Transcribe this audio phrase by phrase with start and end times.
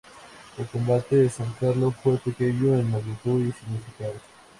[0.57, 4.15] El combate de San Carlos fue pequeño en magnitud y significado.